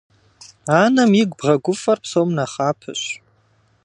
Анэм 0.81 1.11
игу 1.21 1.35
бгъэгуфӏэр 1.39 1.97
псом 2.03 2.29
нэхъапэщ. 2.37 3.01